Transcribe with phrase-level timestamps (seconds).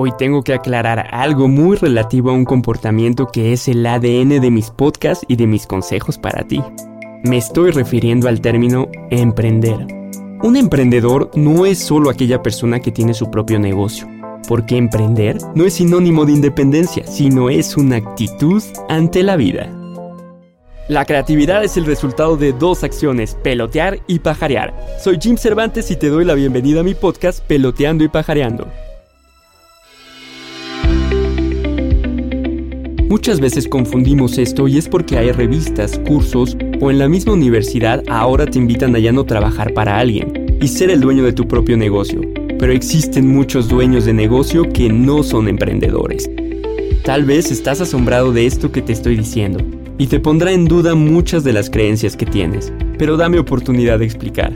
[0.00, 4.50] Hoy tengo que aclarar algo muy relativo a un comportamiento que es el ADN de
[4.50, 6.62] mis podcasts y de mis consejos para ti.
[7.24, 9.88] Me estoy refiriendo al término emprender.
[10.40, 14.06] Un emprendedor no es solo aquella persona que tiene su propio negocio,
[14.46, 19.68] porque emprender no es sinónimo de independencia, sino es una actitud ante la vida.
[20.86, 24.72] La creatividad es el resultado de dos acciones, pelotear y pajarear.
[25.02, 28.68] Soy Jim Cervantes y te doy la bienvenida a mi podcast Peloteando y Pajareando.
[33.08, 38.02] Muchas veces confundimos esto y es porque hay revistas, cursos o en la misma universidad
[38.06, 41.48] ahora te invitan a ya no trabajar para alguien y ser el dueño de tu
[41.48, 42.20] propio negocio.
[42.58, 46.30] Pero existen muchos dueños de negocio que no son emprendedores.
[47.02, 49.64] Tal vez estás asombrado de esto que te estoy diciendo
[49.96, 54.04] y te pondrá en duda muchas de las creencias que tienes, pero dame oportunidad de
[54.04, 54.52] explicar.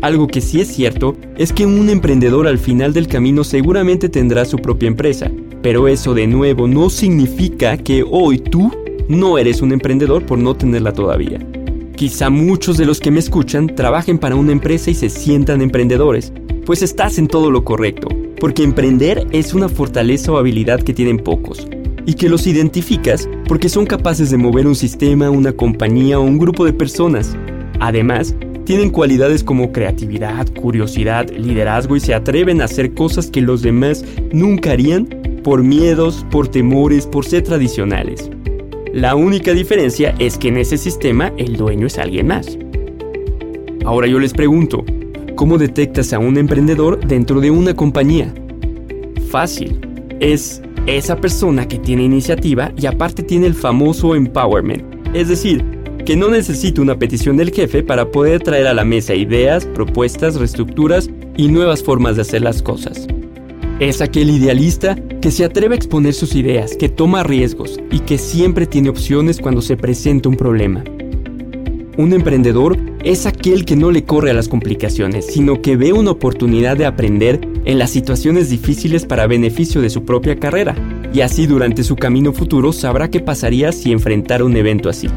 [0.00, 4.44] Algo que sí es cierto es que un emprendedor al final del camino seguramente tendrá
[4.44, 5.30] su propia empresa,
[5.62, 8.70] pero eso de nuevo no significa que hoy tú
[9.08, 11.38] no eres un emprendedor por no tenerla todavía.
[11.96, 16.32] Quizá muchos de los que me escuchan trabajen para una empresa y se sientan emprendedores,
[16.66, 18.08] pues estás en todo lo correcto,
[18.40, 21.66] porque emprender es una fortaleza o habilidad que tienen pocos,
[22.06, 26.38] y que los identificas porque son capaces de mover un sistema, una compañía o un
[26.38, 27.36] grupo de personas.
[27.78, 33.62] Además, tienen cualidades como creatividad, curiosidad, liderazgo y se atreven a hacer cosas que los
[33.62, 38.30] demás nunca harían por miedos, por temores, por ser tradicionales.
[38.92, 42.58] La única diferencia es que en ese sistema el dueño es alguien más.
[43.84, 44.84] Ahora yo les pregunto,
[45.34, 48.32] ¿cómo detectas a un emprendedor dentro de una compañía?
[49.30, 49.80] Fácil.
[50.20, 54.82] Es esa persona que tiene iniciativa y aparte tiene el famoso empowerment,
[55.14, 55.64] es decir,
[56.04, 60.34] que no necesita una petición del jefe para poder traer a la mesa ideas, propuestas,
[60.36, 63.06] reestructuras y nuevas formas de hacer las cosas.
[63.82, 68.16] Es aquel idealista que se atreve a exponer sus ideas, que toma riesgos y que
[68.16, 70.84] siempre tiene opciones cuando se presenta un problema.
[71.96, 76.12] Un emprendedor es aquel que no le corre a las complicaciones, sino que ve una
[76.12, 80.76] oportunidad de aprender en las situaciones difíciles para beneficio de su propia carrera,
[81.12, 85.08] y así durante su camino futuro sabrá qué pasaría si enfrentara un evento así.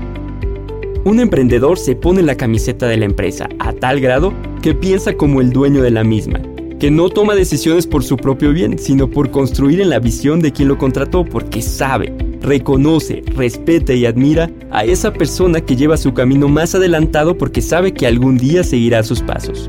[1.03, 4.33] Un emprendedor se pone la camiseta de la empresa a tal grado
[4.63, 6.41] que piensa como el dueño de la misma,
[6.79, 10.51] que no toma decisiones por su propio bien, sino por construir en la visión de
[10.51, 16.13] quien lo contrató, porque sabe, reconoce, respeta y admira a esa persona que lleva su
[16.13, 19.67] camino más adelantado porque sabe que algún día seguirá sus pasos.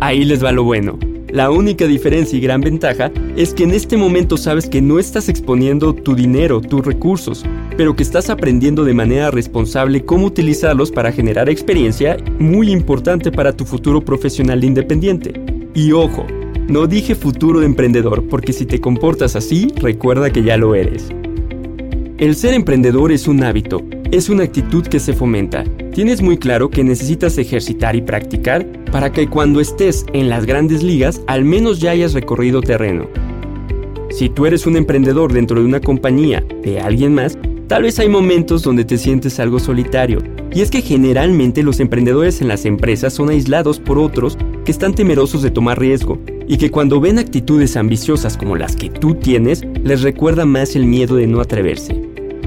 [0.00, 0.98] Ahí les va lo bueno.
[1.30, 5.28] La única diferencia y gran ventaja es que en este momento sabes que no estás
[5.28, 7.44] exponiendo tu dinero, tus recursos,
[7.76, 13.52] pero que estás aprendiendo de manera responsable cómo utilizarlos para generar experiencia muy importante para
[13.52, 15.55] tu futuro profesional independiente.
[15.76, 16.26] Y ojo,
[16.68, 21.10] no dije futuro de emprendedor, porque si te comportas así, recuerda que ya lo eres.
[22.16, 25.64] El ser emprendedor es un hábito, es una actitud que se fomenta.
[25.92, 30.82] Tienes muy claro que necesitas ejercitar y practicar para que cuando estés en las grandes
[30.82, 33.06] ligas al menos ya hayas recorrido terreno.
[34.08, 38.08] Si tú eres un emprendedor dentro de una compañía de alguien más, tal vez hay
[38.08, 40.22] momentos donde te sientes algo solitario.
[40.52, 44.94] Y es que generalmente los emprendedores en las empresas son aislados por otros que están
[44.94, 46.18] temerosos de tomar riesgo
[46.48, 50.86] y que cuando ven actitudes ambiciosas como las que tú tienes, les recuerda más el
[50.86, 52.00] miedo de no atreverse.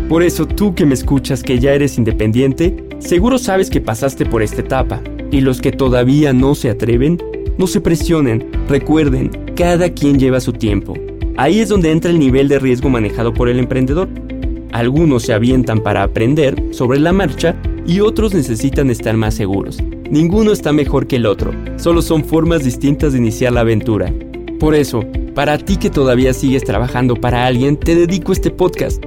[0.08, 4.42] Por eso tú que me escuchas que ya eres independiente, seguro sabes que pasaste por
[4.42, 5.02] esta etapa.
[5.32, 7.22] Y los que todavía no se atreven,
[7.60, 10.96] no se presionen, recuerden, cada quien lleva su tiempo.
[11.38, 14.10] Ahí es donde entra el nivel de riesgo manejado por el emprendedor.
[14.72, 17.56] Algunos se avientan para aprender sobre la marcha
[17.88, 19.80] y otros necesitan estar más seguros.
[20.12, 24.14] Ninguno está mejor que el otro, solo son formas distintas de iniciar la aventura.
[24.60, 25.04] Por eso,
[25.34, 29.04] para ti que todavía sigues trabajando para alguien, te dedico este podcast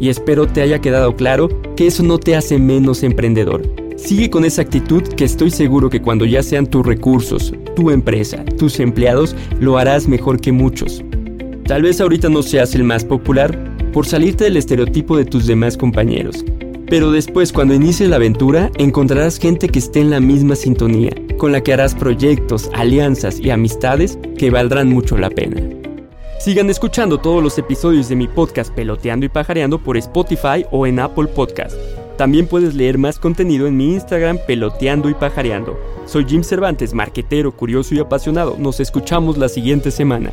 [0.00, 3.62] y espero te haya quedado claro que eso no te hace menos emprendedor.
[3.96, 8.44] Sigue con esa actitud que estoy seguro que cuando ya sean tus recursos, tu empresa,
[8.58, 11.02] tus empleados, lo harás mejor que muchos.
[11.66, 15.78] Tal vez ahorita no seas el más popular por salirte del estereotipo de tus demás
[15.78, 16.44] compañeros,
[16.86, 21.50] pero después cuando inicies la aventura encontrarás gente que esté en la misma sintonía, con
[21.50, 25.62] la que harás proyectos, alianzas y amistades que valdrán mucho la pena.
[26.38, 31.00] Sigan escuchando todos los episodios de mi podcast Peloteando y Pajareando por Spotify o en
[31.00, 31.74] Apple Podcast.
[32.18, 35.80] También puedes leer más contenido en mi Instagram Peloteando y Pajareando.
[36.04, 38.56] Soy Jim Cervantes, marquetero, curioso y apasionado.
[38.58, 40.32] Nos escuchamos la siguiente semana.